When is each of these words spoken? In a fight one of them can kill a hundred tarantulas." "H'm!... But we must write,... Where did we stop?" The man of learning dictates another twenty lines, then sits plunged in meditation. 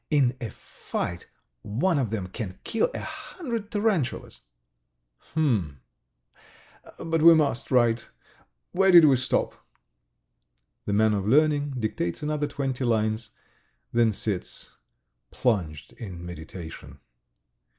In 0.09 0.35
a 0.41 0.49
fight 0.49 1.27
one 1.61 1.99
of 1.99 2.09
them 2.09 2.25
can 2.25 2.57
kill 2.63 2.89
a 2.95 3.01
hundred 3.01 3.69
tarantulas." 3.69 4.39
"H'm!... 5.33 5.79
But 6.97 7.21
we 7.21 7.35
must 7.35 7.69
write,... 7.69 8.09
Where 8.71 8.89
did 8.91 9.05
we 9.05 9.15
stop?" 9.15 9.53
The 10.87 10.93
man 10.93 11.13
of 11.13 11.27
learning 11.27 11.75
dictates 11.77 12.23
another 12.23 12.47
twenty 12.47 12.83
lines, 12.83 13.29
then 13.93 14.11
sits 14.11 14.71
plunged 15.29 15.93
in 15.93 16.25
meditation. 16.25 16.99